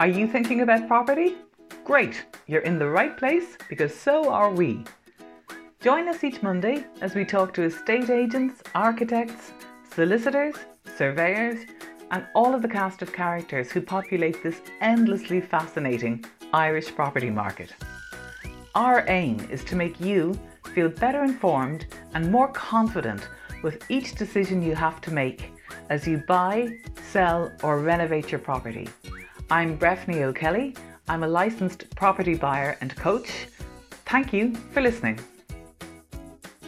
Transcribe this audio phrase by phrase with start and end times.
[0.00, 1.36] Are you thinking about property?
[1.84, 4.82] Great, you're in the right place because so are we.
[5.80, 9.52] Join us each Monday as we talk to estate agents, architects,
[9.94, 10.56] solicitors,
[10.98, 11.64] surveyors,
[12.10, 17.72] and all of the cast of characters who populate this endlessly fascinating Irish property market.
[18.74, 20.36] Our aim is to make you
[20.74, 23.28] feel better informed and more confident
[23.62, 25.52] with each decision you have to make
[25.88, 26.78] as you buy,
[27.12, 28.88] sell, or renovate your property.
[29.50, 30.74] I'm Breffni O'Kelly.
[31.06, 33.46] I'm a licensed property buyer and coach.
[34.06, 35.20] Thank you for listening.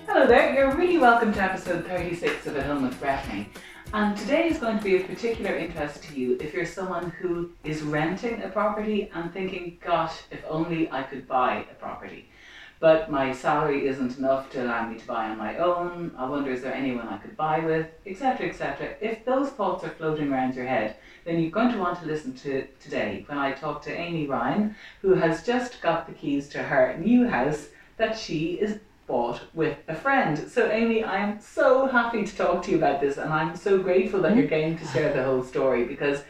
[0.06, 3.46] Hello there, you're really welcome to episode 36 of At Home with Breffni.
[3.94, 7.50] And today is going to be of particular interest to you if you're someone who
[7.64, 12.28] is renting a property and thinking, gosh, if only I could buy a property
[12.78, 16.14] but my salary isn't enough to allow me to buy on my own.
[16.16, 18.94] I wonder is there anyone I could buy with, etc., etc.
[19.00, 22.34] If those thoughts are floating around your head, then you're going to want to listen
[22.38, 26.62] to today when I talk to Amy Ryan, who has just got the keys to
[26.62, 30.51] her new house that she is bought with a friend.
[30.51, 34.20] So, Amy, I'm so happy to talk to you about this, and I'm so grateful
[34.23, 36.23] that you're getting to share the whole story because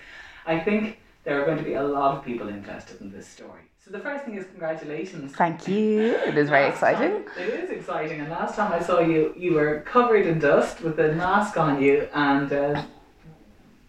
[0.47, 3.63] I think there are going to be a lot of people interested in this story.
[3.87, 5.33] So the first thing is congratulations.
[5.37, 6.17] Thank you.
[6.27, 7.23] It is very exciting.
[7.23, 8.19] Time, it is exciting.
[8.19, 11.81] And last time I saw you, you were covered in dust with a mask on
[11.81, 12.85] you and a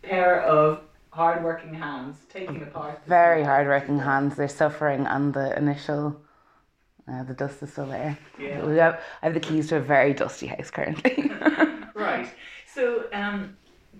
[0.04, 3.02] pair of hard-working hands taking apart.
[3.08, 4.36] Very hard-working hands.
[4.36, 6.22] They're suffering, and the initial.
[7.12, 8.20] Uh, the dust is still there.
[8.40, 8.64] Yeah.
[8.64, 11.32] We have, I have the keys to a very dusty house currently.
[11.96, 12.30] right.
[12.72, 13.58] So, um,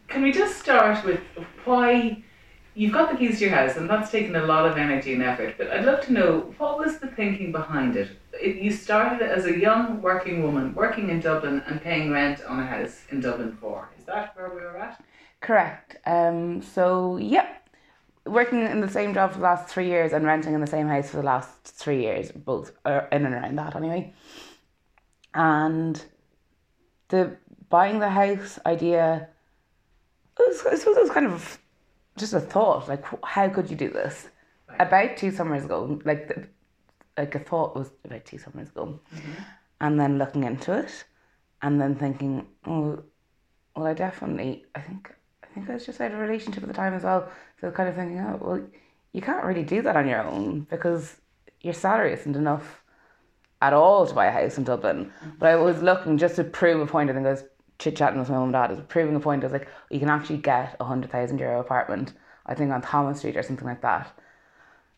[0.10, 1.22] can we just start with
[1.66, 2.24] why
[2.78, 5.24] you've got the keys to your house, and that's taken a lot of energy and
[5.24, 5.56] effort.
[5.58, 8.10] But I'd love to know what was the thinking behind it.
[8.42, 12.66] you started as a young working woman working in Dublin and paying rent on a
[12.66, 13.90] house in Dublin for.
[13.98, 15.04] Is that where we were at?
[15.42, 15.98] Correct.
[16.06, 16.62] Um.
[16.62, 17.48] So yeah,
[18.28, 20.88] working in the same job for the last three years and renting in the same
[20.88, 24.14] house for the last three years, both in and around that anyway.
[25.34, 26.04] And
[27.10, 27.38] the
[27.70, 29.30] buying the house idea,
[30.40, 31.60] I suppose it was kind of
[32.18, 34.28] just a thought like how could you do this?
[34.80, 36.48] About two summers ago like the,
[37.18, 39.00] like a thought was about two summers ago.
[39.16, 39.42] Mm-hmm.
[39.82, 41.06] and then looking into it
[41.62, 43.04] and then thinking oh
[43.76, 45.14] well i definitely i think
[45.44, 47.30] i think i was just out of a relationship at the time as well.
[47.62, 48.62] So kind of thinking oh well
[49.14, 51.16] you can't really do that on your own because
[51.62, 52.84] your salary isn't enough
[53.62, 55.06] at all to buy a house in dublin.
[55.06, 55.30] Mm-hmm.
[55.40, 57.44] but i was looking just to prove a point i think i was
[57.80, 59.44] chit chatting with my mum and dad, is proving a point.
[59.44, 62.14] I was like, you can actually get a hundred thousand euro apartment,
[62.46, 64.12] I think on Thomas Street or something like that.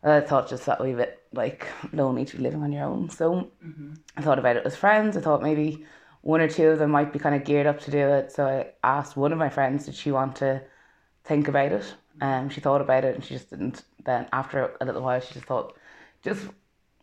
[0.02, 3.10] I thought just that way bit like lonely to be living on your own.
[3.10, 3.94] So mm-hmm.
[4.16, 5.18] I thought about it with friends.
[5.18, 5.86] I thought maybe
[6.22, 8.32] one or two of them might be kind of geared up to do it.
[8.32, 10.62] So I asked one of my friends, did she want to
[11.26, 11.94] think about it?
[12.22, 13.84] And um, she thought about it and she just didn't.
[14.06, 15.78] Then after a little while, she just thought,
[16.24, 16.48] just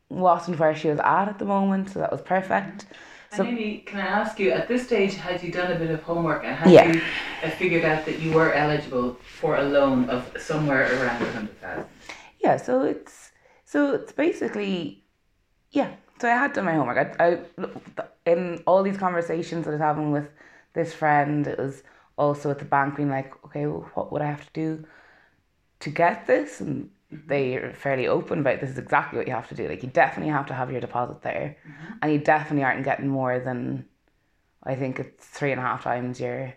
[0.08, 1.90] wasn't where she was at at the moment.
[1.90, 2.86] So that was perfect.
[3.32, 5.90] So, and Amy, can I ask you, at this stage, had you done a bit
[5.90, 6.92] of homework and had yeah.
[6.92, 7.00] you
[7.42, 11.60] uh, figured out that you were eligible for a loan of somewhere around a hundred
[11.60, 11.86] thousand?
[12.40, 13.32] Yeah, so it's
[13.64, 15.04] so it's basically,
[15.72, 15.94] yeah.
[16.20, 17.16] So I had done my homework.
[17.18, 17.38] I, I
[18.26, 20.28] in all these conversations that I was having with
[20.74, 21.82] this friend, it was
[22.16, 24.84] also at the bank being like, okay, well, what would I have to do
[25.80, 26.60] to get this?
[26.60, 29.68] And they're fairly open about this is exactly what you have to do.
[29.68, 31.92] Like you definitely have to have your deposit there, mm-hmm.
[32.02, 33.86] and you definitely aren't getting more than,
[34.64, 36.54] I think it's three and a half times your,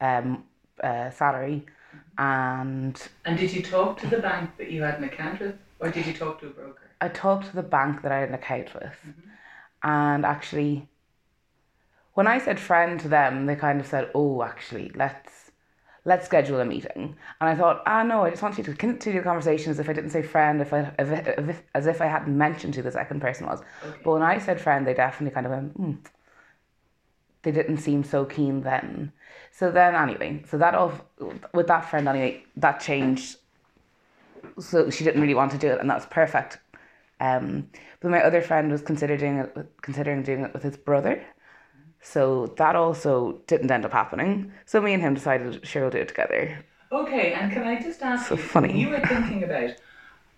[0.00, 0.44] um,
[0.82, 2.22] uh, salary, mm-hmm.
[2.22, 3.08] and.
[3.24, 6.06] And did you talk to the bank that you had an account with, or did
[6.06, 6.90] you talk to a broker?
[7.00, 9.30] I talked to the bank that I had an account with, mm-hmm.
[9.82, 10.88] and actually,
[12.14, 15.37] when I said friend to them, they kind of said, "Oh, actually, let's."
[16.04, 17.16] Let's schedule a meeting.
[17.40, 19.88] And I thought, ah, no, I just want you to continue the conversation as if
[19.88, 22.90] I didn't say friend, if I, if, if, as if I hadn't mentioned who the
[22.90, 23.60] second person was.
[23.84, 23.98] Okay.
[24.04, 25.92] But when I said friend, they definitely kind of went, hmm.
[27.42, 29.12] They didn't seem so keen then.
[29.52, 30.92] So then, anyway, so that all,
[31.54, 33.36] with that friend, anyway, that changed.
[34.58, 36.58] So she didn't really want to do it, and that's perfect.
[37.20, 37.68] Um,
[38.00, 41.24] but my other friend was considering it, considering doing it with his brother.
[42.00, 44.52] So that also didn't end up happening.
[44.66, 46.64] So me and him decided, sure, we'll do it together.
[46.90, 48.80] Okay, and can I just ask so you, funny.
[48.80, 49.72] you were thinking about,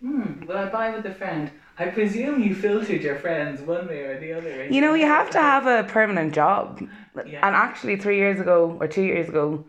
[0.00, 1.50] hmm, will I buy with a friend?
[1.78, 4.66] I presume you filtered your friends one way or the other.
[4.66, 6.80] You know, you have to have a permanent job.
[7.14, 7.46] Yeah.
[7.46, 9.64] And actually, three years ago or two years ago,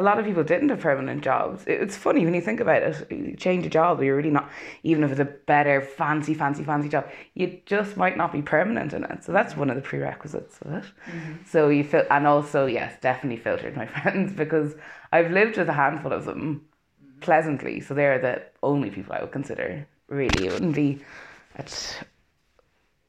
[0.00, 1.62] a lot of people didn't have permanent jobs.
[1.66, 3.06] It's funny when you think about it.
[3.10, 4.50] You change a job, you're really not,
[4.82, 8.94] even if it's a better, fancy, fancy, fancy job, you just might not be permanent
[8.94, 9.22] in it.
[9.22, 10.84] So that's one of the prerequisites of it.
[11.06, 11.34] Mm-hmm.
[11.44, 14.74] So you feel, and also, yes, definitely filtered my friends because
[15.12, 16.64] I've lived with a handful of them.
[17.20, 17.80] pleasantly.
[17.80, 19.86] So they're the only people I would consider.
[20.08, 21.04] Really, it wouldn't be,
[21.58, 22.02] it,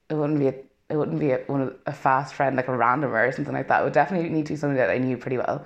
[0.09, 0.55] it wouldn't be a,
[0.89, 3.69] it wouldn't be a, one of a fast friend like a randomer or something like
[3.69, 3.81] that.
[3.81, 5.65] It would definitely need to be somebody that I knew pretty well.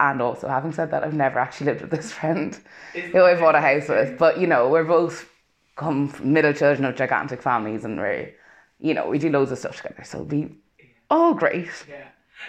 [0.00, 2.58] And also, having said that, I've never actually lived with this friend
[2.92, 4.18] who I bought a house with.
[4.18, 5.28] But you know, we're both
[5.76, 8.32] come middle children of gigantic families, and we're,
[8.80, 10.04] you know, we do loads of stuff together.
[10.04, 10.54] So it'll be
[11.10, 11.70] all great.
[11.88, 12.04] Yeah.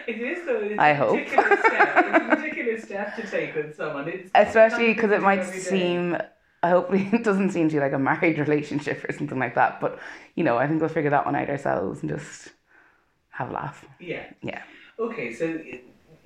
[0.07, 0.60] It is though.
[0.62, 1.25] It's I a hope.
[1.25, 1.98] Particular step.
[1.98, 4.07] It's a particular step to take with someone.
[4.07, 6.18] It's especially because it might seem
[6.62, 9.80] I hope it doesn't seem to be like a married relationship or something like that.
[9.80, 10.00] But
[10.36, 12.50] you know, I think we'll figure that one out ourselves and just
[13.30, 13.86] have a laugh.
[14.00, 14.25] Yeah.
[14.42, 14.62] Yeah.
[15.00, 15.46] Okay, so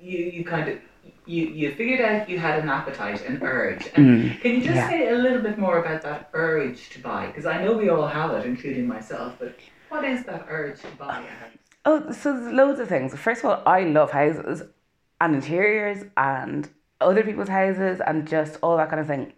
[0.00, 0.78] you you kind of
[1.26, 3.88] you you figured out you had an appetite, an urge.
[3.94, 4.88] And can you just Mm, yeah.
[4.90, 7.26] say a little bit more about that urge to buy?
[7.26, 9.36] Because I know we all have it, including myself.
[9.38, 9.56] But
[9.88, 11.24] what is that urge to buy?
[11.86, 13.14] Oh, so there's loads of things.
[13.16, 14.62] First of all, I love houses
[15.20, 16.68] and interiors and
[17.00, 19.32] other people's houses and just all that kind of thing.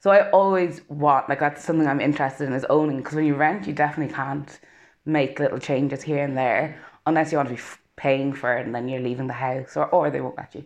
[0.00, 3.34] So I always want like that's something I'm interested in is owning because when you
[3.36, 4.58] rent, you definitely can't
[5.04, 7.60] make little changes here and there unless you want to be
[7.96, 10.64] paying for it and then you're leaving the house or or they won't let you.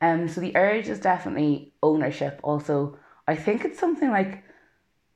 [0.00, 2.40] Um, so the urge is definitely ownership.
[2.42, 2.98] Also,
[3.28, 4.42] I think it's something like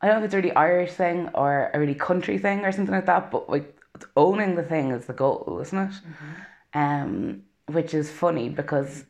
[0.01, 2.73] I don't know if it's a really Irish thing or a really country thing or
[2.73, 3.77] something like that, but like
[4.17, 5.95] owning the thing is the goal, isn't it?
[6.75, 9.05] Um, which is funny because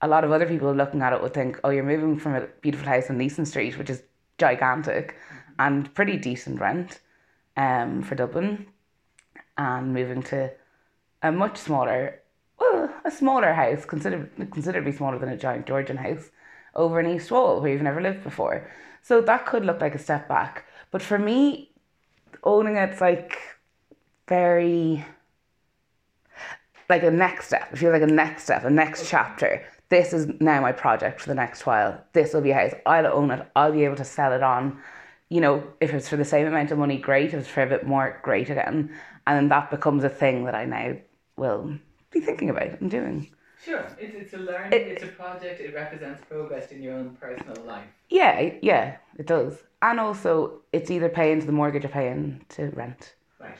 [0.00, 2.46] a lot of other people looking at it would think, oh, you're moving from a
[2.60, 4.02] beautiful house in Leeson Street, which is
[4.38, 5.16] gigantic
[5.58, 7.00] and pretty decent rent
[7.56, 8.66] um, for Dublin,
[9.56, 10.50] and moving to
[11.24, 12.20] a much smaller,
[12.60, 16.30] well, a smaller house, consider, considerably smaller than a giant Georgian house,
[16.74, 18.70] over in East Wall, where you've never lived before.
[19.02, 20.66] So that could look like a step back.
[20.90, 21.72] But for me,
[22.44, 23.38] owning it's like
[24.28, 25.04] very
[26.90, 27.72] like a next step.
[27.72, 29.64] It feels like a next step, a next chapter.
[29.88, 32.02] This is now my project for the next while.
[32.12, 32.74] This will be a house.
[32.84, 33.46] I'll own it.
[33.56, 34.78] I'll be able to sell it on.
[35.30, 37.28] You know, if it's for the same amount of money, great.
[37.28, 38.94] If it's for a bit more, great again.
[39.26, 40.96] And then that becomes a thing that I now
[41.36, 41.78] will
[42.10, 43.30] be thinking about and doing.
[43.64, 45.60] Sure, it's it's a learning, It- it's a project.
[45.60, 47.86] It represents progress in your own personal life.
[48.10, 49.62] Yeah, yeah, it does.
[49.80, 53.14] And also, it's either paying to the mortgage or paying to rent.
[53.40, 53.58] Right.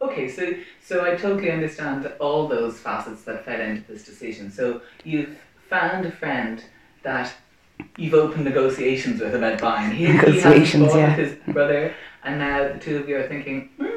[0.00, 0.52] Okay, so
[0.82, 4.50] so I totally understand all those facets that fed into this decision.
[4.50, 5.38] So you've
[5.68, 6.62] found a friend
[7.02, 7.32] that
[7.96, 9.90] you've opened negotiations with about buying.
[9.92, 11.16] He, he Negotiations, bought yeah.
[11.16, 13.93] with his brother, and now the two of you are thinking, hmm.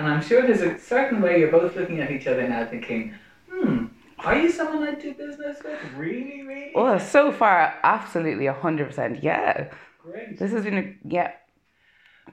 [0.00, 3.12] And I'm sure there's a certain way you're both looking at each other now, thinking,
[3.50, 3.84] hmm.
[4.20, 5.78] Are you someone I'd do business with?
[5.94, 6.72] Really, really?
[6.74, 9.22] Well, so far, absolutely 100%.
[9.22, 9.70] Yeah.
[10.02, 10.38] Great.
[10.38, 11.32] This has been a, yeah.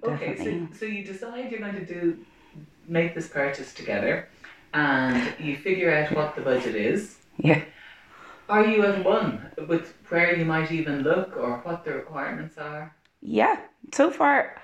[0.01, 0.69] Okay, Definitely.
[0.71, 2.17] so so you decide you're going to do
[2.87, 4.29] make this purchase together,
[4.73, 7.17] and you figure out what the budget is.
[7.37, 7.63] Yeah.
[8.47, 12.95] Are you at one with where you might even look or what the requirements are?
[13.21, 13.59] Yeah.
[13.91, 14.61] So far,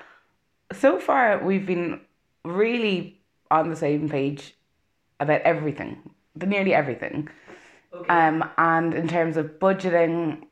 [0.72, 2.00] so far, we've been
[2.46, 4.56] really on the same page
[5.20, 5.98] about everything,
[6.36, 7.30] but nearly everything.
[7.94, 8.10] Okay.
[8.10, 10.44] Um, and in terms of budgeting,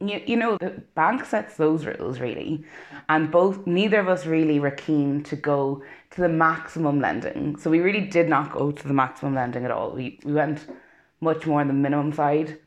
[0.00, 2.64] you, you know, the bank sets those rules really,
[3.08, 7.56] and both neither of us really were keen to go to the maximum lending.
[7.56, 9.92] So we really did not go to the maximum lending at all.
[9.92, 10.66] We we went
[11.20, 12.58] much more on the minimum side,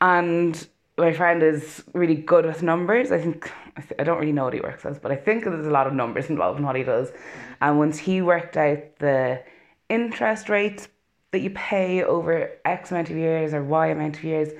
[0.00, 0.66] and
[0.96, 3.10] my friend is really good with numbers.
[3.10, 5.44] I think I th- I don't really know what he works as, but I think
[5.44, 7.10] there's a lot of numbers involved in what he does.
[7.10, 7.14] Mm.
[7.62, 9.42] And once he worked out the
[9.88, 10.88] interest rates
[11.30, 14.50] that you pay over X amount of years or Y amount of years,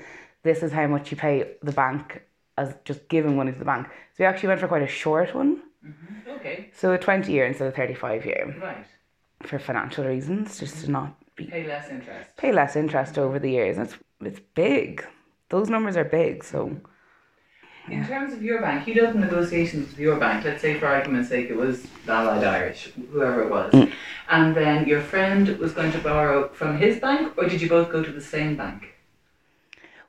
[0.43, 2.23] this is how much you pay the bank
[2.57, 3.87] as just giving money to the bank.
[3.87, 5.61] So we actually went for quite a short one.
[5.85, 6.31] Mm-hmm.
[6.31, 8.85] okay, So a 20 year instead of 35 year right.
[9.41, 10.91] for financial reasons, just to mm-hmm.
[10.93, 12.37] not be, Pay less interest.
[12.37, 13.21] pay less interest mm-hmm.
[13.21, 13.77] over the years.
[13.77, 15.05] It's, it's big.
[15.49, 16.43] Those numbers are big.
[16.43, 16.77] So
[17.89, 20.45] In terms of your bank, you'd open negotiations with your bank.
[20.45, 23.91] Let's say, for argument's sake, it was Allied Irish, whoever it was, mm.
[24.29, 27.91] and then your friend was going to borrow from his bank, or did you both
[27.91, 28.93] go to the same bank?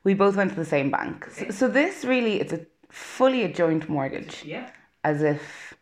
[0.05, 1.27] we both went to the same bank.
[1.31, 4.43] So, so this really, it's a fully a joint mortgage.
[4.45, 4.69] Yeah.
[5.03, 5.73] as if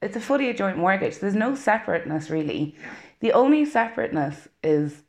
[0.00, 1.18] it's a fully a joint mortgage.
[1.18, 2.74] There's no separateness really.
[2.78, 2.90] Yeah.
[3.20, 5.02] The only separateness is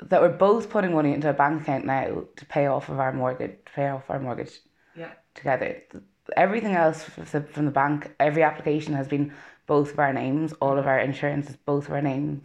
[0.00, 3.12] that we're both putting money into a bank account now to pay off of our
[3.12, 4.58] mortgage, to pay off our mortgage
[4.96, 5.12] Yeah.
[5.34, 5.82] together.
[6.36, 9.32] Everything else from the- bank, every application has been
[9.66, 10.52] both of our names.
[10.60, 12.42] All of our insurance is both of our names.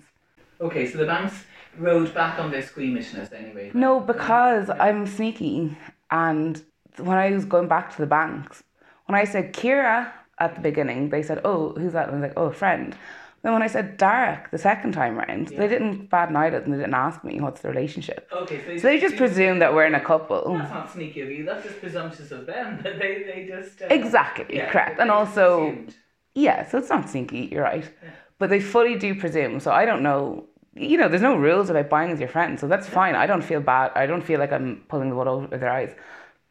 [0.60, 1.46] Okay, so the banks
[1.77, 3.72] rode back on their squeamishness anyway.
[3.74, 5.77] No, because I'm sneaky,
[6.10, 6.63] and
[6.98, 8.63] when I was going back to the banks,
[9.06, 12.27] when I said Kira at the beginning, they said, "Oh, who's that?" And I was
[12.30, 12.96] like, "Oh, a friend."
[13.44, 15.58] Then when I said Derek the second time round, Yeah.
[15.60, 18.29] they didn't bad night it and they didn't ask me what's the relationship.
[18.34, 20.58] Okay, so, So they just presume that we're in a couple.
[20.58, 21.46] That's not sneaky of you.
[21.46, 22.79] That's just presumptuous of them.
[22.84, 25.00] That they they just uh, Exactly, yeah, correct.
[25.00, 25.96] And also, assumed.
[26.36, 27.84] yeah, so it's not sneaky, you're right.
[28.03, 28.10] Yeah.
[28.39, 29.60] But they fully do presume.
[29.60, 32.62] So I don't know, you know, there's no rules about buying with your friends.
[32.62, 33.15] So that's fine.
[33.15, 33.91] I don't feel bad.
[33.96, 35.96] I don't feel like I'm pulling the wool over their eyes.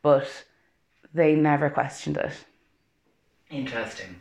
[0.02, 0.28] But
[1.14, 2.32] they never questioned it.
[3.50, 4.16] Interesting.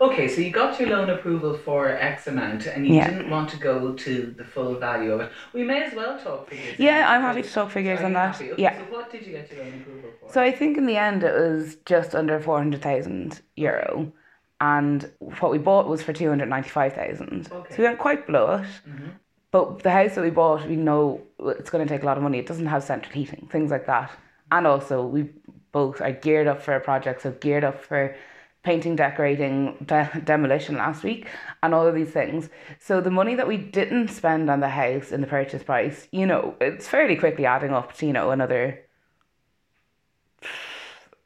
[0.00, 3.10] Okay, so you got your loan approval for X amount, and you Yeah.
[3.10, 5.30] didn't want to go to the full value of it.
[5.52, 6.78] We may as well talk figures.
[6.78, 8.36] Yeah, I'm happy to talk figures Are on that.
[8.36, 8.78] Okay, Yeah.
[8.78, 10.32] So what did you get your loan approval for?
[10.32, 14.12] So I think in the end it was just under 400,000 euro.
[14.60, 15.10] And
[15.40, 17.50] what we bought was for 295,000.
[17.52, 17.74] Okay.
[17.74, 18.66] So we went quite below it.
[18.88, 19.10] Mhm.
[19.50, 22.22] But the house that we bought, we know it's going to take a lot of
[22.22, 22.38] money.
[22.38, 24.10] It doesn't have central heating, things like that.
[24.50, 25.28] And also, we
[25.72, 28.14] both are geared up for a project, so geared up for
[28.64, 31.28] painting, decorating, de- demolition last week,
[31.62, 32.48] and all of these things.
[32.80, 36.26] So the money that we didn't spend on the house in the purchase price, you
[36.26, 38.80] know, it's fairly quickly adding up to, you know, another.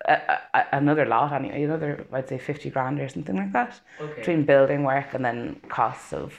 [0.06, 4.14] A, a, another lot anyway, another I'd say fifty grand or something like that okay.
[4.14, 6.38] between building work and then costs of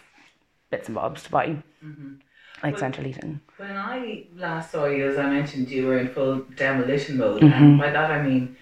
[0.72, 1.48] bits and bobs to buy,
[1.86, 2.20] Mhm.
[2.64, 3.42] like Well- central heating.
[3.58, 7.54] When I last saw you, as I mentioned, you were in full demolition mode, Mhm.
[7.54, 8.56] and by that I mean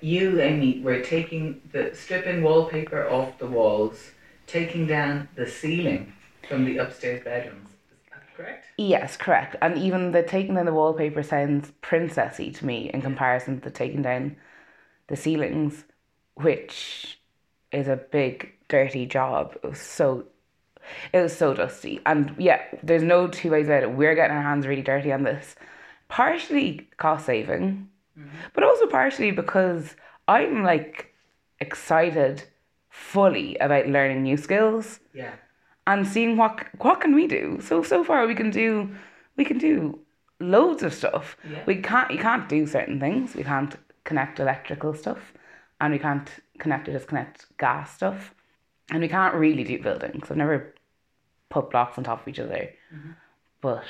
[0.00, 4.12] you, Amy, were taking the stripping wallpaper off the walls,
[4.46, 6.12] taking down the ceiling
[6.48, 7.68] from the upstairs bedrooms.
[7.68, 8.66] Is that correct?
[8.76, 9.56] Yes, correct.
[9.62, 13.70] And even the taking down the wallpaper sounds princessy to me in comparison to the
[13.70, 14.36] taking down
[15.08, 15.84] the ceilings,
[16.34, 17.18] which
[17.72, 19.56] is a big dirty job.
[19.62, 20.24] It was so
[21.12, 22.00] it was so dusty.
[22.06, 23.92] And yeah, there's no two ways about it.
[23.92, 25.54] We're getting our hands really dirty on this.
[26.08, 28.36] Partially cost saving, Mm-hmm.
[28.54, 29.96] but also partially because
[30.28, 31.12] I'm like
[31.60, 32.44] excited
[32.88, 35.32] fully about learning new skills Yeah.
[35.86, 37.58] and seeing what what can we do.
[37.60, 38.88] So so far we can do
[39.36, 39.98] we can do
[40.40, 41.36] loads of stuff.
[41.50, 41.62] Yeah.
[41.66, 43.34] We can't you can't do certain things.
[43.34, 45.32] We can't connect electrical stuff,
[45.80, 46.28] and we can't
[46.58, 48.34] connect or disconnect gas stuff,
[48.90, 50.30] and we can't really do buildings.
[50.30, 50.74] I've never
[51.50, 53.12] put blocks on top of each other, mm-hmm.
[53.60, 53.84] but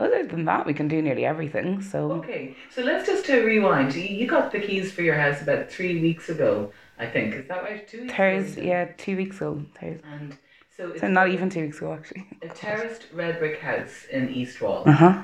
[0.00, 1.80] other than that, we can do nearly everything.
[1.82, 3.94] So Okay, so let's just to rewind.
[3.94, 7.34] You you got the keys for your house about three weeks ago, I think.
[7.34, 7.86] Is that right?
[7.86, 8.14] Two weeks.
[8.14, 9.62] Thursday, yeah, two weeks ago.
[9.80, 10.00] Thursday.
[10.12, 10.36] And
[10.76, 12.26] so it's So not even two weeks ago actually.
[12.42, 14.82] a terraced red brick house in East Wall.
[14.86, 15.22] Uh huh.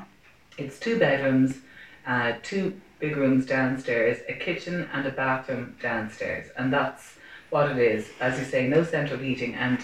[0.58, 1.58] It's two bedrooms,
[2.06, 7.16] uh, two big rooms downstairs, a kitchen and a bathroom downstairs, and that's
[7.50, 8.08] what it is.
[8.20, 9.78] As you say, no central heating and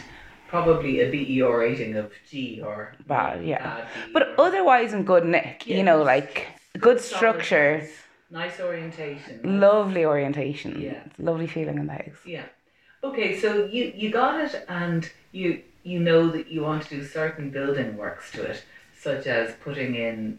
[0.57, 3.63] probably a BER rating of G or Bad, yeah.
[3.63, 3.89] bad.
[4.13, 6.47] But otherwise in good nick, Yeah, you know, like
[6.79, 7.89] good structure.
[8.31, 9.41] nice orientation.
[9.69, 10.71] Lovely orientation.
[10.89, 11.03] Yeah.
[11.19, 12.21] Lovely feeling in the house.
[12.27, 12.45] Yeah.
[13.03, 15.49] Okay, so you you got it, and you
[15.91, 18.59] you know that you want to do certain building works to it,
[19.07, 20.39] such as putting in,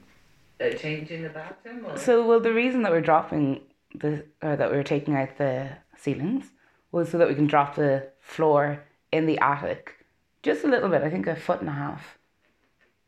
[0.62, 1.86] uh, changing the bathroom.
[1.86, 1.98] Or?
[1.98, 3.60] So, well, the reason that we're dropping
[4.04, 6.46] the, or that we were taking out the ceilings
[6.94, 8.64] was so that we can drop the floor
[9.12, 10.03] in the attic
[10.44, 12.18] just a little bit, I think a foot and a half,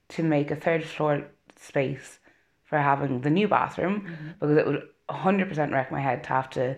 [0.09, 1.27] to make a third floor
[1.57, 2.19] space
[2.63, 4.07] for having the new bathroom
[4.39, 6.77] because it would 100% wreck my head to have to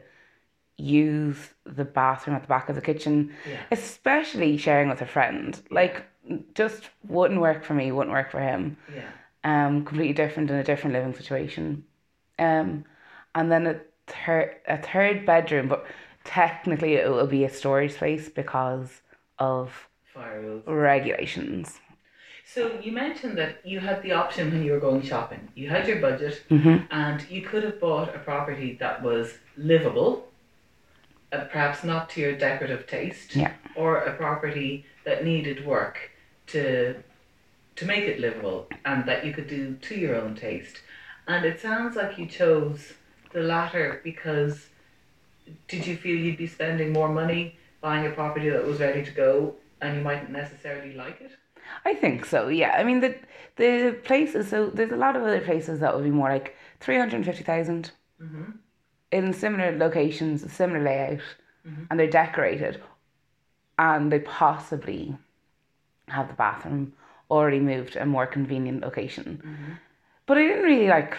[0.78, 3.58] use the bathroom at the back of the kitchen, Yeah.
[3.72, 5.60] especially sharing with a friend.
[5.72, 6.06] Like,
[6.54, 9.10] just wouldn't work for me, wouldn't work for him yeah.
[9.44, 11.86] um, completely different in a different living situation.
[12.38, 12.86] Um,
[13.34, 15.86] and then a third a third bedroom, but
[16.24, 19.02] technically it will be a storage space because
[19.40, 19.87] of
[20.18, 20.64] Fire rules.
[20.66, 21.80] regulations.
[22.44, 25.48] So you mentioned that you had the option when you were going shopping.
[25.54, 26.86] You had your budget, Mm-hmm.
[26.92, 30.28] and you could have bought a property that was livable,
[31.32, 33.52] uh, perhaps not to your decorative taste, Yeah.
[33.76, 35.96] or a property that needed work
[36.48, 36.96] to
[37.76, 40.78] to make it livable and that you could do to your own taste.
[41.28, 42.94] And it sounds like you chose
[43.34, 44.66] the latter because
[45.68, 49.12] did you feel you'd be spending more money buying a property that was ready to
[49.12, 51.32] go and you mightn't necessarily like it?
[51.86, 52.48] I think so.
[52.48, 52.72] Yeah.
[52.78, 53.16] I mean the
[53.58, 54.48] the places.
[54.50, 57.44] So there's a lot of other places that would be more like three hundred fifty
[57.44, 57.92] thousand
[58.22, 58.52] Mm-hmm.
[59.12, 61.22] in similar locations, a similar layout,
[61.68, 61.86] Mhm.
[61.92, 62.82] and they're decorated,
[63.78, 65.16] and they possibly
[66.08, 66.94] have the bathroom
[67.30, 69.42] already moved to a more convenient location.
[69.46, 69.74] Mm-hmm.
[70.26, 71.16] But I didn't really like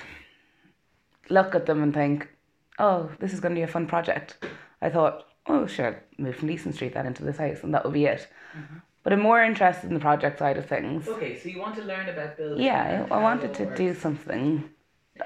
[1.30, 2.28] look at them and think,
[2.78, 4.44] oh, this is going to be a fun project.
[4.82, 7.94] I thought, oh, sure, move from Leeson Street then into this house, and that would
[7.94, 8.28] be it.
[8.56, 8.78] Mm-hmm.
[9.02, 11.08] But I'm more interested in the project side of things.
[11.08, 12.64] Okay, so you want to learn about building.
[12.64, 14.68] Yeah, I, I wanted to do something.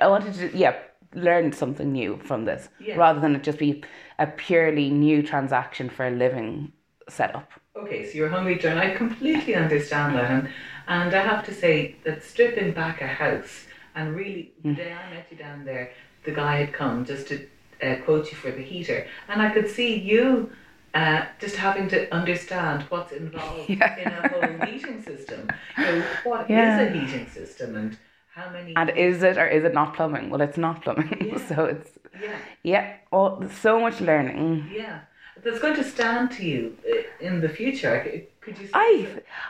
[0.01, 0.77] I wanted to, yeah,
[1.15, 2.97] learn something new from this Yeah.
[2.97, 3.85] rather than it just be
[4.19, 6.73] a purely new transaction for a living
[7.09, 7.51] set up.
[7.77, 8.79] Okay, so you're hungry, John.
[8.79, 10.49] I completely understand that, and
[10.89, 14.75] and I have to say that stripping back a house and really the hmm.
[14.75, 15.93] day I met you down there,
[16.25, 17.47] the guy had come just to
[17.83, 20.51] uh, quote you for the heater, and I could see you.
[20.95, 23.97] Uh, just having to understand what's involved Yeah.
[23.99, 25.49] in a whole heating system.
[25.79, 26.81] You know, what is Yeah.
[26.81, 27.97] a heating system and
[28.35, 28.77] how many?
[28.77, 30.29] And is it or is it not plumbing?
[30.29, 31.47] Well, it's not plumbing, Yeah.
[31.49, 31.91] so it's
[32.23, 32.93] yeah, yeah.
[33.11, 34.69] Well, so much learning.
[34.71, 35.01] yeah.
[35.43, 37.97] That's going to stand to you uh, in the future.
[38.43, 38.69] Could you?
[38.75, 39.09] I?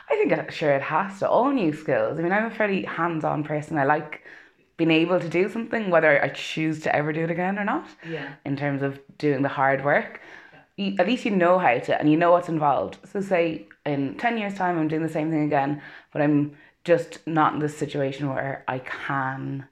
[0.09, 1.27] I think it, sure it has to.
[1.29, 2.17] All new skills.
[2.17, 3.77] I mean, I'm a fairly hands-on person.
[3.77, 4.21] I like
[4.77, 7.87] being able to do something, whether I choose to ever do it again or not.
[8.07, 8.33] Yeah.
[8.45, 10.21] In terms of doing the hard work,
[10.77, 12.97] you, at least you know how to, and you know what's involved.
[13.11, 17.25] So, say in ten years' time, I'm doing the same thing again, but I'm just
[17.27, 19.67] not in this situation where I can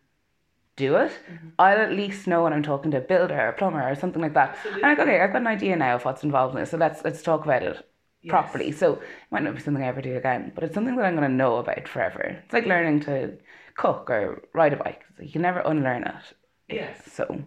[0.75, 1.11] do it.
[1.29, 1.49] Mm-hmm.
[1.59, 4.21] I'll at least know when I'm talking to a builder or a plumber or something
[4.21, 4.57] like that.
[4.65, 6.67] And I'm like, okay, I've got an idea now of what's involved in it.
[6.67, 7.87] So let's let's talk about it
[8.23, 8.29] Yes.
[8.31, 8.71] properly.
[8.71, 11.15] So it might not be something I ever do again, but it's something that I'm
[11.15, 12.21] going to know about forever.
[12.43, 13.35] It's like learning to
[13.75, 15.03] cook or ride a bike.
[15.17, 16.35] So you can never unlearn it.
[16.69, 16.97] Yes.
[17.05, 17.43] So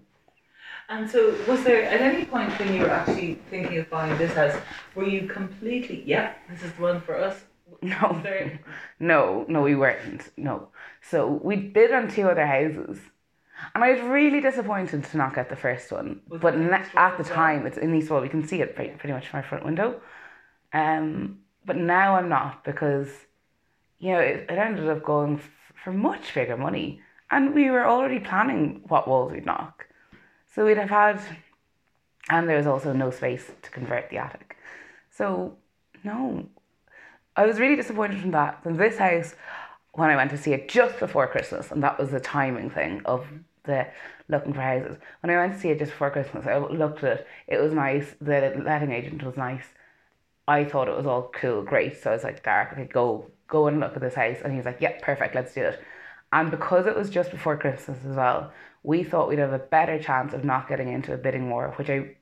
[0.88, 4.34] And so, was there at any point when you were actually thinking of buying this
[4.34, 4.60] house,
[4.94, 7.44] were you completely, yeah, this is the one for us?
[7.82, 8.60] no, there,
[9.00, 10.30] no, no, we weren't.
[10.36, 10.68] No.
[11.02, 12.98] So we bid on two other houses.
[13.74, 16.20] And I was really disappointed to not get the first one.
[16.28, 17.36] Was but that in na- East Wall at the as well?
[17.36, 18.24] time, it's in East Wall.
[18.24, 20.00] You can see it pretty, pretty much from my front window.
[20.72, 23.08] Um, but now I'm not because,
[23.98, 25.38] you know, it, it ended up going
[25.84, 27.00] for much bigger money.
[27.30, 29.86] And we were already planning what walls we'd knock.
[30.54, 31.20] So we'd have had,
[32.30, 34.56] and there was also no space to convert the attic.
[35.10, 35.56] So,
[36.02, 36.46] no.
[37.36, 38.62] I was really disappointed from that.
[38.62, 39.34] From this house,
[39.92, 43.02] when I went to see it just before Christmas, and that was the timing thing
[43.04, 43.26] of
[43.64, 43.86] the
[44.28, 44.96] looking for houses.
[45.20, 47.26] When I went to see it just before Christmas, I looked at it.
[47.46, 48.14] It was nice.
[48.20, 49.64] The letting agent was nice.
[50.46, 52.00] I thought it was all cool, great.
[52.02, 54.38] So I was like, Derek, okay, go go and look at this house.
[54.44, 55.80] And he's like, Yep, perfect, let's do it.
[56.32, 59.98] And because it was just before Christmas as well, we thought we'd have a better
[60.02, 62.16] chance of not getting into a bidding war, which I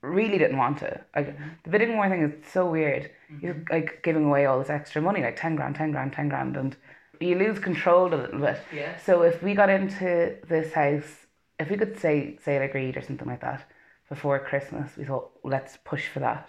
[0.00, 1.00] really didn't want to.
[1.14, 1.48] Like mm-hmm.
[1.64, 3.10] the bidding war thing is so weird.
[3.40, 3.72] You're mm-hmm.
[3.72, 6.76] like giving away all this extra money, like ten grand, ten grand, ten grand, and
[7.20, 8.60] you lose control a little bit.
[8.72, 9.02] Yes.
[9.04, 11.26] So if we got into this house,
[11.58, 13.68] if we could say sale agreed or something like that
[14.08, 16.48] before Christmas, we thought let's push for that.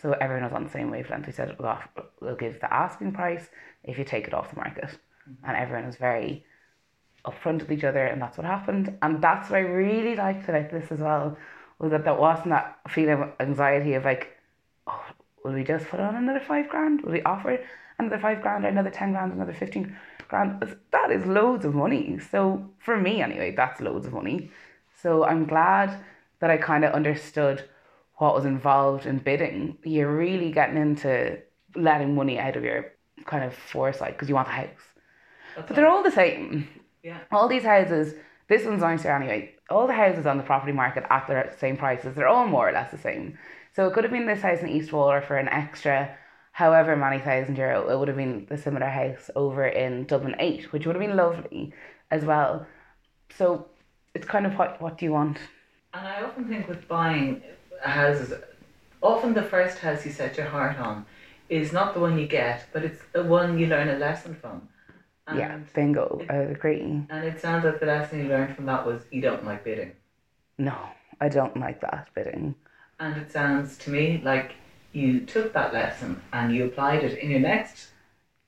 [0.00, 1.26] So everyone was on the same wavelength.
[1.26, 1.88] We said we'll, off,
[2.20, 3.48] we'll give the asking price
[3.82, 5.46] if you take it off the market, mm-hmm.
[5.46, 6.44] and everyone was very
[7.24, 8.96] upfront with each other, and that's what happened.
[9.02, 11.36] And that's what I really liked about this as well,
[11.78, 14.36] was that there wasn't that feeling of anxiety of like,
[14.86, 15.04] oh,
[15.44, 17.02] will we just put on another five grand?
[17.02, 17.58] Will we offer
[17.98, 19.96] another five grand or another ten grand, another fifteen
[20.28, 20.76] grand?
[20.92, 22.18] That is loads of money.
[22.18, 24.50] So for me anyway, that's loads of money.
[25.02, 25.98] So I'm glad
[26.40, 27.68] that I kind of understood
[28.16, 29.78] what was involved in bidding.
[29.84, 31.38] You're really getting into
[31.74, 32.92] letting money out of your
[33.26, 34.68] kind of foresight because you want the house.
[35.54, 36.68] That's But they're all the same.
[37.02, 37.18] Yeah.
[37.30, 38.14] All these houses,
[38.48, 39.54] this one's nicer anyway.
[39.70, 42.72] All the houses on the property market at the same prices, they're all more or
[42.72, 43.38] less the same.
[43.74, 46.16] So it could have been this house in East Wall or for an extra
[46.56, 50.72] however many thousand euro, it would have been the similar house over in Dublin 8,
[50.72, 51.74] which would have been lovely
[52.10, 52.66] as well.
[53.36, 53.66] So
[54.14, 55.36] it's kind of what, what do you want?
[55.92, 57.42] And I often think with buying
[57.82, 58.32] houses,
[59.02, 61.06] often the first house you set your heart on
[61.48, 64.68] is not the one you get, but it's the one you learn a lesson from.
[65.28, 66.24] And, yeah, bingo.
[66.28, 67.04] I agree.
[67.10, 69.92] And it sounds like the lesson you learned from that was you don't like bidding.
[70.58, 70.76] No,
[71.20, 72.54] I don't like that bidding.
[73.00, 74.54] And it sounds to me like
[74.92, 77.88] you took that lesson and you applied it in your next.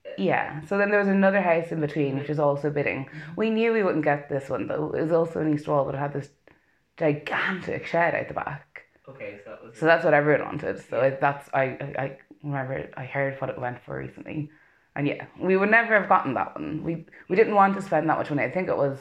[0.06, 0.60] Uh, yeah.
[0.62, 3.08] So then there was another house in between, which was also bidding.
[3.36, 4.92] We knew we wouldn't get this one though.
[4.92, 6.30] It was also in East Wall, but it had this
[6.96, 8.67] gigantic shed out the back.
[9.08, 9.78] Okay, so that was.
[9.78, 10.84] So that's what everyone wanted.
[10.88, 11.64] So I, that's I,
[11.98, 14.50] I remember I heard what it went for recently,
[14.94, 16.82] and yeah, we would never have gotten that one.
[16.84, 18.44] We we didn't want to spend that much money.
[18.44, 18.98] I think it was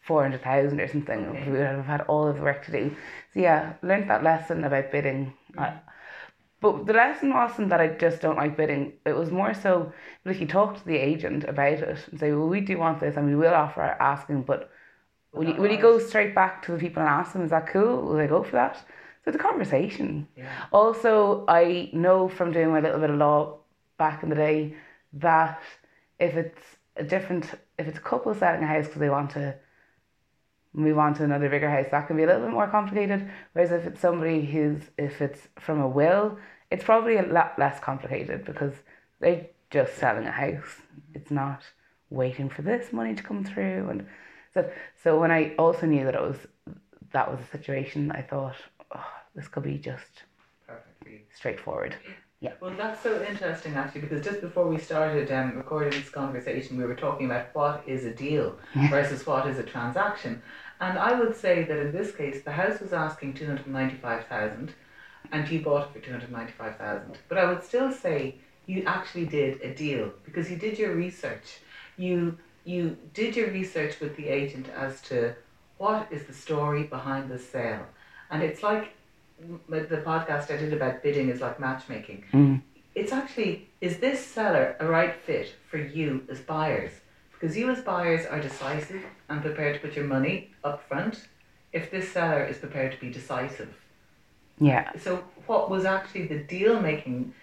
[0.00, 1.26] four hundred thousand or something.
[1.26, 1.44] Okay.
[1.46, 2.94] We would have had all of the work to do.
[3.32, 5.32] So yeah, learned that lesson about bidding.
[5.56, 5.72] Uh,
[6.60, 8.94] but the lesson wasn't that I just don't like bidding.
[9.04, 9.92] It was more so
[10.24, 13.16] if you talk to the agent about it and say, well, we do want this
[13.16, 14.70] and we will offer our asking, but
[15.32, 17.68] will you, will you go straight back to the people and ask them, is that
[17.68, 18.02] cool?
[18.02, 18.82] Will they go for that?
[19.26, 20.28] So it's a conversation.
[20.36, 20.48] Yeah.
[20.72, 23.58] Also, I know from doing my little bit of law
[23.98, 24.76] back in the day
[25.14, 25.60] that
[26.20, 26.62] if it's
[26.96, 29.56] a different, if it's a couple selling a house because they want to
[30.72, 33.28] move on to another bigger house, that can be a little bit more complicated.
[33.52, 36.38] Whereas if it's somebody who's, if it's from a will,
[36.70, 38.74] it's probably a lot less complicated because
[39.18, 40.82] they're just selling a house.
[41.14, 41.62] It's not
[42.10, 44.06] waiting for this money to come through, and
[44.54, 44.70] so
[45.02, 46.38] so when I also knew that it was
[47.12, 48.56] that was a situation, I thought,
[49.36, 50.24] this could be just
[50.66, 51.36] Perfect.
[51.36, 51.94] straightforward.
[52.40, 52.52] Yeah.
[52.60, 56.84] Well, that's so interesting actually, because just before we started um, recording this conversation, we
[56.84, 58.58] were talking about what is a deal
[58.90, 60.42] versus what is a transaction.
[60.80, 64.74] And I would say that in this case, the house was asking 295,000
[65.32, 67.18] and you bought it for 295,000.
[67.28, 71.60] But I would still say you actually did a deal because you did your research.
[71.96, 75.36] You you did your research with the agent as to
[75.78, 77.86] what is the story behind the sale.
[78.30, 78.88] And it's like m-
[79.68, 82.24] the podcast I did about bidding is like matchmaking.
[82.32, 82.62] Mm.
[82.94, 86.92] It's actually, is this seller a right fit for you as buyers?
[87.32, 91.28] Because you as buyers are decisive and prepared to put your money up front
[91.72, 93.74] if this seller is prepared to be decisive.
[94.58, 94.90] Yeah.
[94.98, 97.34] So what was actually the deal making?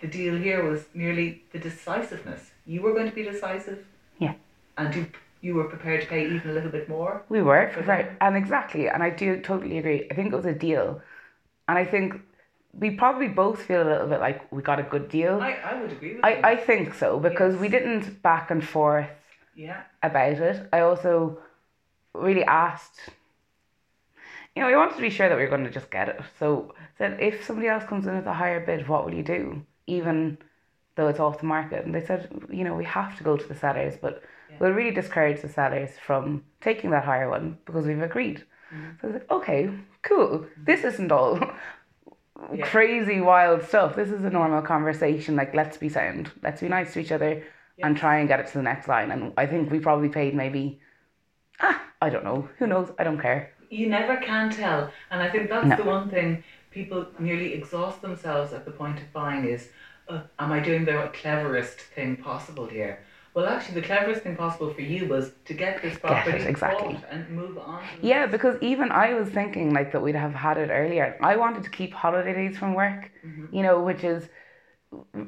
[0.00, 2.50] The deal here was merely the decisiveness.
[2.66, 3.86] You were going to be decisive.
[4.18, 4.34] Yeah.
[4.76, 5.06] And you
[5.44, 7.22] you were prepared to pay even a little bit more.
[7.28, 8.10] We were, right.
[8.22, 8.88] And exactly.
[8.88, 10.06] And I do totally agree.
[10.10, 11.02] I think it was a deal.
[11.68, 12.20] And I think
[12.72, 15.40] we probably both feel a little bit like we got a good deal.
[15.40, 16.40] I, I would agree with I, you.
[16.42, 19.08] I think so because we didn't back and forth
[19.54, 19.82] yeah.
[20.02, 20.68] about it.
[20.72, 21.38] I also
[22.12, 23.00] really asked,
[24.54, 26.20] you know, I wanted to be sure that we were going to just get it.
[26.38, 29.64] So said, if somebody else comes in with a higher bid, what will you do?
[29.86, 30.38] Even
[30.96, 31.84] though it's off the market.
[31.84, 34.56] And they said, you know, we have to go to the sellers, but Yeah.
[34.60, 38.44] we'll really discourage the sellers from taking that higher one because we've agreed.
[38.72, 39.00] Mhm.
[39.00, 39.70] So I was like, okay,
[40.04, 40.46] cool.
[40.56, 41.38] This isn't all
[42.52, 42.66] Yeah.
[42.66, 43.96] crazy, wild stuff.
[43.96, 45.36] This is a normal conversation.
[45.36, 46.30] Like, let's be sound.
[46.42, 47.42] Let's be nice to each other
[47.82, 49.10] and try and get it to the next line.
[49.10, 50.80] And I think we probably paid maybe,
[51.60, 52.48] ah, I don't know.
[52.58, 52.92] Who knows?
[52.98, 53.52] I don't care.
[53.70, 54.90] You never can tell.
[55.10, 55.76] And I think that's No.
[55.76, 59.70] the one thing people nearly exhaust themselves at the point of buying is,
[60.08, 62.98] uh, am I doing the cleverest thing possible here?
[63.34, 66.94] Well, actually, the cleverest thing possible for you was to get this property it, exactly.
[66.94, 67.82] bought and move on.
[68.00, 71.18] Yeah, because even I was thinking like that we'd have had it earlier.
[71.20, 73.52] I wanted to keep holiday days from work, Mhm.
[73.52, 74.28] you know, which is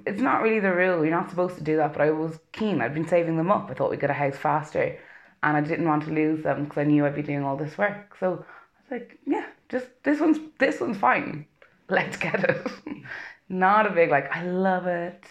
[0.06, 1.04] it's not really the rule.
[1.04, 2.80] You're not supposed to do that, but I was keen.
[2.80, 3.70] I'd been saving them up.
[3.70, 4.96] I thought we'd get a house faster,
[5.42, 7.76] and I didn't want to lose them because I knew I'd be doing all this
[7.76, 8.16] work.
[8.20, 8.46] So I was
[8.90, 11.46] like, yeah, just this one's this one's fine.
[11.88, 12.66] Let's get it.
[13.48, 15.24] not a big like I love it.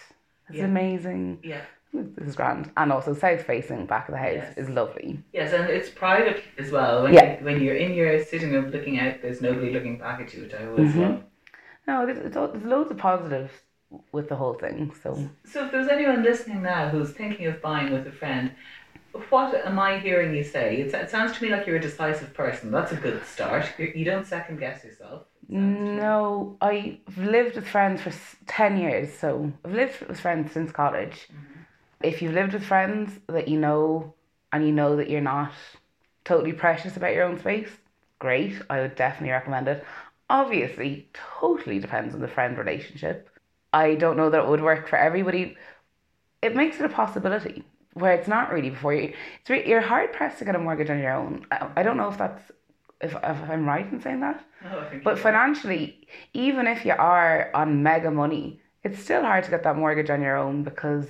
[0.48, 0.64] It's Yeah.
[0.66, 1.38] amazing.
[1.42, 1.62] Yeah.
[1.92, 4.58] This is grand, and also south facing back of the house Yes.
[4.58, 5.22] is lovely.
[5.32, 7.02] Yes, and it's private as well.
[7.04, 7.38] When, Yeah.
[7.38, 10.42] you, when you're in your sitting room looking out, there's nobody looking back at you,
[10.42, 11.00] which I always Mhm.
[11.00, 11.22] love.
[11.86, 13.52] No, there's, it's all, there's loads of positives
[14.12, 14.92] with the whole thing.
[15.02, 18.50] So So if there's anyone listening now who's thinking of buying with a friend,
[19.30, 20.78] what am I hearing you say?
[20.78, 22.70] It, it sounds to me like you're a decisive person.
[22.70, 23.64] That's a good start.
[23.78, 25.22] You, you don't second guess yourself.
[25.48, 25.96] it sounds to me.
[25.96, 28.12] no, I've lived with friends for
[28.46, 29.12] ten years.
[29.16, 31.28] So I've lived with friends since college.
[32.02, 34.14] If you've lived with friends that you know
[34.52, 35.52] and you know that you're not
[36.24, 37.70] totally precious about your own space,
[38.18, 38.60] great.
[38.70, 39.84] I would definitely recommend it.
[40.28, 41.08] Obviously,
[41.40, 43.30] totally depends on the friend relationship.
[43.72, 45.56] I don't know that it would work for everybody.
[46.42, 49.14] It makes it a possibility where it's not really before you.
[49.40, 51.46] It's re- you're hard pressed to get a mortgage on your own.
[51.50, 52.50] I, I don't know if that's
[53.00, 54.44] if, if I'm right in saying that.
[54.62, 59.62] No, But financially, even if you are on mega money, it's still hard to get
[59.64, 61.06] that mortgage on your own because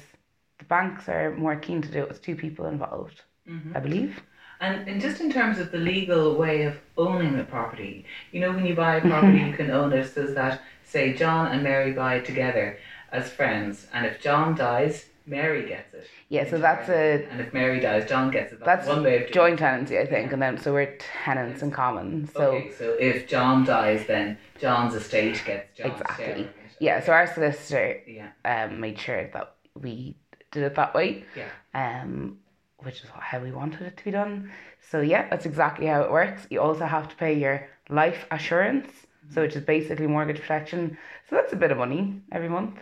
[0.69, 3.77] banks are more keen to do it with two people involved, Mhm.
[3.77, 4.23] I believe.
[4.61, 8.53] And, and just in terms of the legal way of owning the property, you know,
[8.53, 11.93] when you buy a property, you can own it so that, say, John and Mary
[11.93, 12.79] buy it together
[13.13, 16.07] as friends, and if John dies, Mary gets it.
[16.29, 18.61] Yeah, so that's a And if Mary dies, John gets it.
[18.61, 21.63] That's, that's one way of doing joint tenancy, I think, and then so we're tenants
[21.63, 22.29] in common.
[22.29, 26.45] So okay, so if John dies, then John's estate gets John's Exactly.
[26.45, 26.51] share.
[26.79, 30.17] yeah, so our solicitor Yeah, um made sure that we
[30.51, 31.25] did it that way.
[31.37, 31.51] yeah.
[31.75, 32.39] um,
[32.79, 34.51] which is how we wanted it to be done.
[34.91, 36.47] So yeah, that's exactly how it works.
[36.51, 38.89] You also have to pay your life assurance,
[39.33, 40.97] so which is basically mortgage protection.
[41.29, 42.77] So that's a bit of money every month,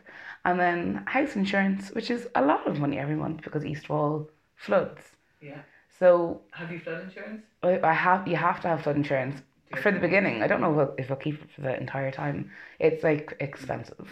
[0.45, 4.29] and then house insurance, which is a lot of money every month because East Wall
[4.57, 5.03] floods.
[5.41, 5.63] Yeah.
[5.99, 7.43] So Have you flood insurance?
[7.63, 9.37] I I have you have to have flood insurance
[9.83, 10.43] for the beginning.
[10.43, 12.51] I don't know if- if I'll keep it for the entire time.
[12.79, 14.09] It's like expensive.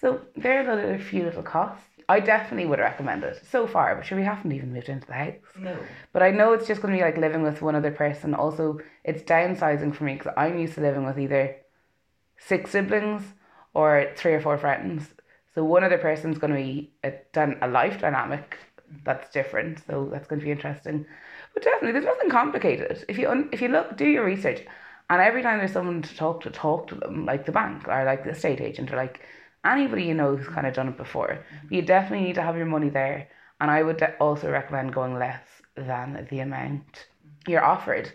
[0.00, 1.86] So there are a few little costs.
[2.12, 5.14] I definitely would recommend it so far, but sure we haven't even moved into the
[5.14, 5.34] house.
[5.58, 5.78] No.
[6.12, 8.34] But I know it's just going to be like living with one other person.
[8.34, 11.56] Also, it's downsizing for me because I'm used to living with either
[12.36, 13.22] six siblings
[13.72, 15.14] or three or four friends.
[15.54, 18.58] So one other person's going to be a, dyn- a life dynamic
[19.04, 19.82] that's different.
[19.86, 21.06] So that's going to be interesting.
[21.54, 23.06] But definitely, there's nothing complicated.
[23.08, 24.60] If you un- if you look, do your research,
[25.08, 28.04] and every time there's someone to talk to, talk to them, like the bank or
[28.04, 29.20] like the estate agent or like
[29.64, 31.38] anybody you know who's kind of done it before.
[31.62, 33.28] But you definitely need to have your money there.
[33.60, 35.44] And I would also recommend going less
[35.76, 37.50] than the amount mm-hmm.
[37.50, 38.12] you're offered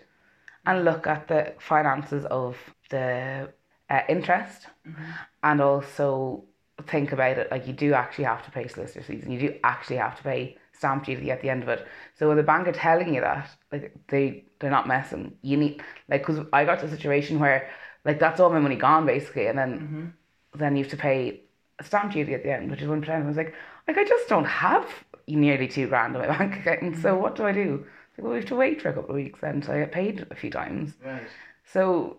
[0.66, 2.58] and look at the finances of
[2.90, 3.50] the
[3.90, 5.04] uh, interest, mm-hmm.
[5.44, 6.44] and also
[6.86, 9.56] think about it like you do actually have to pay solicitor fees and you do
[9.64, 11.88] actually have to pay stamp duty at the end of it.
[12.16, 15.34] So when the bank are telling you that, like they they're not messing.
[15.42, 17.70] You need like because I got to a situation where
[18.06, 20.14] like that's all my money gone basically, and then
[20.58, 21.42] then you have to pay
[21.82, 23.24] stamp duty at the end, which is one percent.
[23.24, 23.54] I was like,
[23.88, 24.88] like I just don't have
[25.28, 26.98] nearly two grand in my bank account.
[26.98, 27.22] So mm.
[27.22, 27.86] what do I do?
[28.18, 29.62] Like, well, we have to wait for a couple of weeks then.
[29.62, 30.94] So I get paid a few times.
[31.04, 31.24] Right.
[31.72, 32.18] So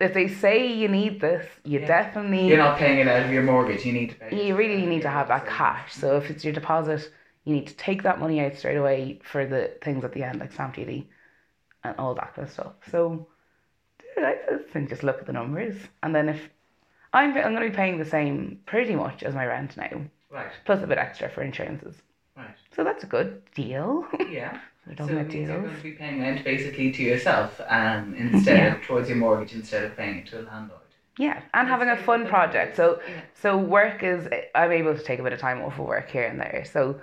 [0.00, 1.86] if they say you need this, you Yeah.
[1.86, 3.84] definitely You're not paying it out of your mortgage.
[3.84, 4.46] You need to pay.
[4.46, 5.94] you really need to have that cash.
[5.94, 7.10] So if it's your deposit,
[7.44, 10.40] you need to take that money out straight away for the things at the end,
[10.40, 11.08] like stamp duty
[11.84, 12.74] and all that kind of stuff.
[12.90, 13.26] So
[14.18, 14.36] I
[14.72, 16.50] think just look at the numbers, and then if
[17.12, 20.50] I'm I'm going to be paying the same pretty much as my rent now, Right.
[20.64, 21.96] plus a bit extra for insurances.
[22.36, 22.54] Right.
[22.74, 24.06] So that's a good deal.
[24.30, 24.58] Yeah.
[24.86, 25.66] We're So talking it about means you're deals.
[25.66, 29.82] going to be paying rent basically to yourself, um, instead of towards your mortgage instead
[29.84, 30.80] of paying it to a landlord.
[31.18, 32.76] Yeah, and having a fun project.
[32.76, 33.20] So Yeah.
[33.34, 36.24] so work is I'm able to take a bit of time off of work here
[36.24, 36.64] and there.
[36.70, 37.00] So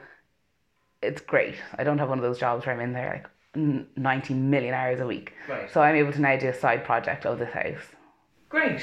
[1.01, 1.55] it's great.
[1.77, 3.29] I don't have one of those jobs where I'm in there like
[3.61, 5.33] n- 90 million hours a week.
[5.49, 5.69] Right.
[5.71, 7.83] So I'm able to now do a side project of this house,
[8.49, 8.81] Great.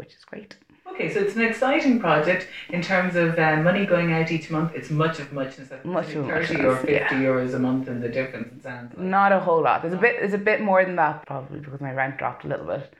[0.00, 0.56] Which is great.
[0.90, 4.72] Okay, so it's an exciting project in terms of uh, money going out each month.
[4.74, 5.68] It's much of muchness.
[5.84, 7.08] Much of thirty muchness, or fifty yeah.
[7.10, 9.06] euros a month, and the difference it sounds like.
[9.06, 9.82] Not a whole lot.
[9.82, 12.48] There's a bit there's a bit more than that probably because my rent dropped a
[12.48, 12.94] little bit.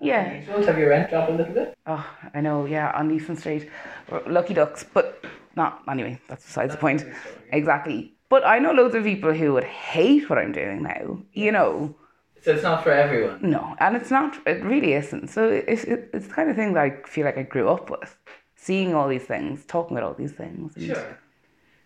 [0.00, 0.34] Yeah.
[0.34, 1.78] You should have your rent drop a little bit.
[1.86, 2.66] Oh, I know.
[2.66, 3.70] Yeah, on Leeson Street,
[4.10, 6.18] We're lucky ducks, but not anyway.
[6.28, 7.04] That's besides the point.
[7.04, 7.34] That's story.
[7.52, 8.12] Exactly.
[8.28, 11.20] But I know loads of people who would hate what I'm doing now.
[11.32, 11.94] You know.
[12.44, 13.38] So it's not for everyone.
[13.42, 14.36] No, and it's not.
[14.46, 15.28] It really isn't.
[15.28, 17.88] So it's it, it's the kind of thing that I feel like I grew up
[17.90, 18.14] with,
[18.54, 20.74] seeing all these things, talking about all these things.
[20.78, 21.18] Sure.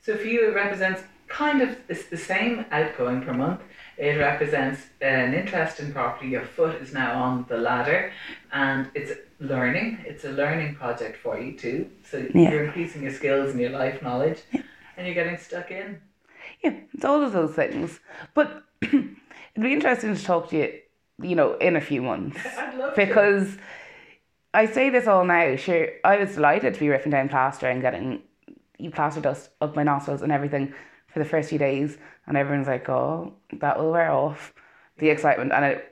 [0.03, 3.61] So for you, it represents kind of it's the same outgoing per month.
[3.99, 6.29] It represents an interest in property.
[6.29, 8.13] Your foot is now on the ladder,
[8.53, 9.99] and it's learning.
[10.05, 11.89] It's a learning project for you too.
[12.11, 12.51] So Yeah.
[12.51, 14.41] you're increasing your skills and your life knowledge,
[14.97, 16.01] and you're getting stuck in.
[16.65, 18.01] Yeah, it's all of those things.
[18.35, 18.65] But
[19.59, 20.73] it'd be interesting to talk to you,
[21.21, 22.39] you know, in a few months.
[22.59, 23.07] I'd love to.
[23.07, 23.59] Because
[24.55, 27.83] I say this all now, sure, I was delighted to be ripping down plaster and
[27.83, 28.23] getting
[28.79, 30.73] you plaster dust up my nostrils and everything
[31.09, 31.99] for the first few days.
[32.29, 34.55] And everyone's like, oh, that will wear off.
[34.99, 35.53] The excitement.
[35.53, 35.88] And it,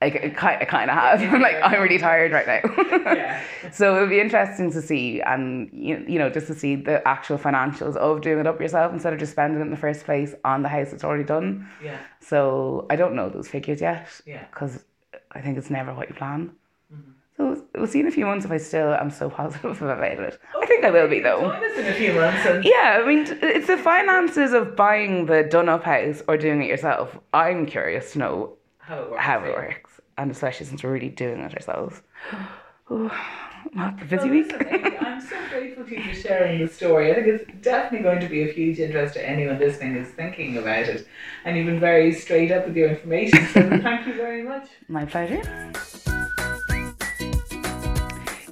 [0.00, 1.20] like, it, kind, of have.
[1.22, 3.12] I'm like, I'm really tired right now.
[3.14, 3.42] Yeah.
[3.72, 7.36] So it'll be interesting to see, and you, you know, just to see the actual
[7.36, 10.34] financials of doing it up yourself instead of just spending it in the first place
[10.44, 11.68] on the house that's already done.
[11.84, 11.98] Yeah.
[12.20, 14.44] So I don't know those figures yet Yeah.
[14.50, 14.84] because
[15.32, 16.52] I think it's never what you plan.
[16.92, 17.10] Mm-hmm.
[17.36, 20.38] So we'll see in a few months if I still am so positive about it.
[20.58, 21.50] I think I will be though.
[21.52, 25.82] In a few months Yeah, I mean, it's the finances of buying the done up
[25.84, 27.18] house or doing it yourself.
[27.34, 28.57] I'm curious to know
[28.88, 29.22] how it works.
[29.22, 32.02] how it works, and especially since we're really doing it ourselves.
[32.90, 33.12] Oh,
[33.74, 34.50] not a busy Well, week.
[34.50, 37.10] listen, I'm so grateful to you for sharing the story.
[37.12, 40.56] I think it's definitely going to be of huge interest to anyone listening who's thinking
[40.56, 41.06] about it.
[41.44, 44.70] And you've been very straight up with your information, so thank you very much.
[44.88, 45.42] My pleasure.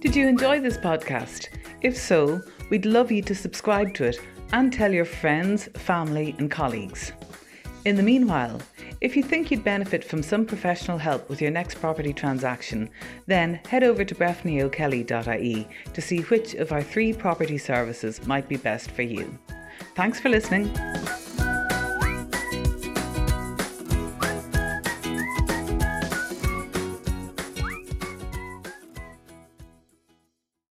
[0.01, 1.49] Did you enjoy this podcast?
[1.81, 4.18] If so, we'd love you to subscribe to it
[4.53, 7.12] and tell your friends, family, and colleagues.
[7.87, 8.61] In the meanwhile,
[9.00, 12.88] if you think you'd benefit from some professional help with your next property transaction,
[13.26, 18.56] then head over to breffniokelly.ie to see which of our three property services might be
[18.56, 19.38] best for you.
[19.94, 20.72] Thanks for listening.